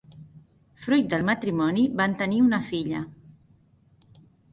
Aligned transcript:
Fruit 0.85 1.11
del 1.11 1.25
matrimoni, 1.27 1.83
van 1.99 2.15
tenir 2.21 2.39
una 2.45 2.61
filla. 2.71 3.03